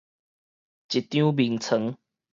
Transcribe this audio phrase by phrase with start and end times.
[0.03, 0.05] 一張
[1.31, 1.95] 眠床